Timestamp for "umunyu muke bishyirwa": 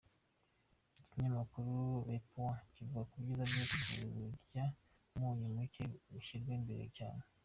5.15-6.53